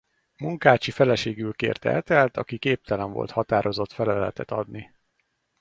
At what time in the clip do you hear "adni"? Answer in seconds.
4.51-4.95